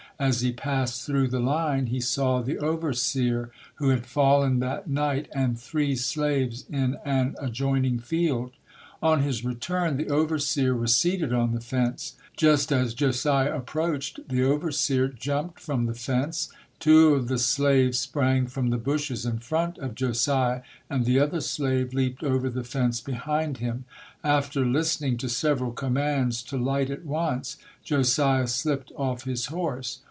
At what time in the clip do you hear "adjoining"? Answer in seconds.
7.39-7.97